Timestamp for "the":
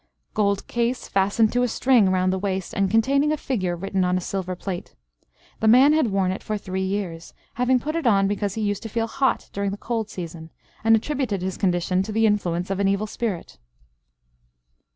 2.33-2.39, 5.59-5.67, 9.69-9.77, 12.11-12.25